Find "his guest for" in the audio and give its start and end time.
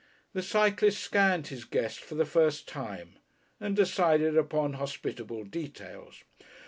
1.49-2.15